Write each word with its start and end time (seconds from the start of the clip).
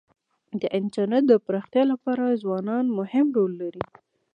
د 0.61 0.63
انټرنېټ 0.77 1.23
د 1.29 1.33
پراختیا 1.45 1.83
لپاره 1.91 2.39
ځوانان 2.43 2.85
مهم 2.99 3.27
رول 3.37 3.51
لري. 3.61 3.83